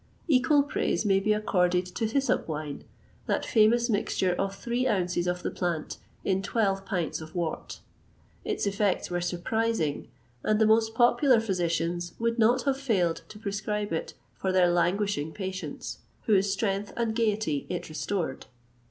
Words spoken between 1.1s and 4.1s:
be accorded to hyssop wine, that famous